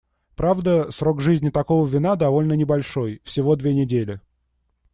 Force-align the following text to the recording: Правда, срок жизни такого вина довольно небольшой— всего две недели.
Правда, 0.35 0.89
срок 0.89 1.21
жизни 1.21 1.51
такого 1.51 1.85
вина 1.87 2.15
довольно 2.15 2.53
небольшой— 2.53 3.21
всего 3.23 3.55
две 3.55 3.75
недели. 3.75 4.19